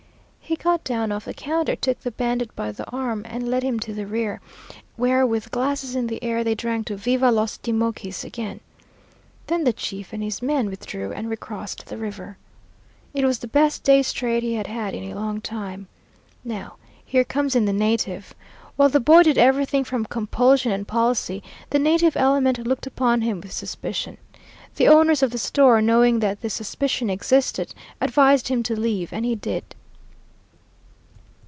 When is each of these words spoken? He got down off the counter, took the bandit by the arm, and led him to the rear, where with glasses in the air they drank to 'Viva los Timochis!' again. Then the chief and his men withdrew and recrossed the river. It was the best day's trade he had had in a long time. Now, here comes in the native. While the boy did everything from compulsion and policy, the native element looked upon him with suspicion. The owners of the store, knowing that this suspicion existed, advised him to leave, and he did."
He 0.43 0.57
got 0.57 0.83
down 0.83 1.13
off 1.13 1.23
the 1.23 1.33
counter, 1.33 1.77
took 1.77 2.01
the 2.01 2.11
bandit 2.11 2.53
by 2.57 2.73
the 2.73 2.85
arm, 2.89 3.23
and 3.29 3.47
led 3.49 3.63
him 3.63 3.79
to 3.79 3.93
the 3.93 4.05
rear, 4.05 4.41
where 4.97 5.25
with 5.25 5.49
glasses 5.49 5.95
in 5.95 6.07
the 6.07 6.21
air 6.21 6.43
they 6.43 6.55
drank 6.55 6.87
to 6.87 6.97
'Viva 6.97 7.31
los 7.31 7.55
Timochis!' 7.57 8.25
again. 8.25 8.59
Then 9.47 9.63
the 9.63 9.71
chief 9.71 10.11
and 10.11 10.21
his 10.21 10.41
men 10.41 10.65
withdrew 10.69 11.13
and 11.13 11.29
recrossed 11.29 11.85
the 11.85 11.95
river. 11.95 12.35
It 13.13 13.23
was 13.23 13.39
the 13.39 13.47
best 13.47 13.83
day's 13.85 14.11
trade 14.11 14.43
he 14.43 14.55
had 14.55 14.67
had 14.67 14.93
in 14.93 15.09
a 15.09 15.15
long 15.15 15.39
time. 15.39 15.87
Now, 16.43 16.75
here 17.05 17.23
comes 17.23 17.55
in 17.55 17.63
the 17.63 17.71
native. 17.71 18.35
While 18.75 18.89
the 18.89 18.99
boy 18.99 19.23
did 19.23 19.37
everything 19.37 19.85
from 19.85 20.03
compulsion 20.03 20.73
and 20.73 20.85
policy, 20.85 21.41
the 21.69 21.79
native 21.79 22.17
element 22.17 22.57
looked 22.67 22.85
upon 22.87 23.21
him 23.21 23.39
with 23.39 23.53
suspicion. 23.53 24.17
The 24.75 24.89
owners 24.89 25.23
of 25.23 25.31
the 25.31 25.37
store, 25.37 25.81
knowing 25.81 26.19
that 26.19 26.41
this 26.41 26.53
suspicion 26.55 27.09
existed, 27.09 27.73
advised 28.01 28.49
him 28.49 28.63
to 28.63 28.77
leave, 28.77 29.13
and 29.13 29.23
he 29.23 29.33
did." 29.35 29.63